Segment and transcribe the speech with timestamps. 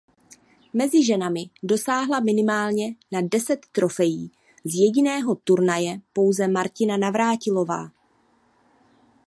[0.73, 4.31] Mezi ženami dosáhla minimálně na deset trofejí
[4.63, 7.91] z jediného turnaje pouze Martina Navrátilová.